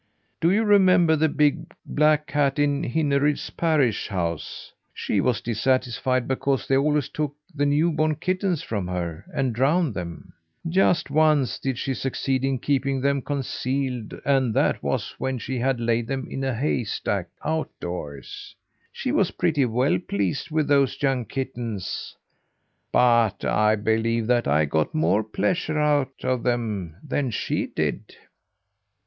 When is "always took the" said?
6.75-7.67